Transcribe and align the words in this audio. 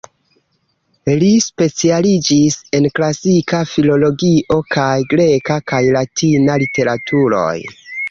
Li 1.23 1.27
specialiĝis 1.47 2.57
en 2.79 2.89
Klasika 3.01 3.61
Filologio 3.75 4.61
kaj 4.75 4.89
greka 5.15 5.63
kaj 5.75 5.87
latina 6.01 6.61
literaturoj. 6.69 7.51